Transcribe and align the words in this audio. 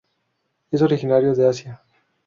Es 0.71 0.81
originario 0.81 1.35
de 1.35 1.47
Asia. 1.47 1.83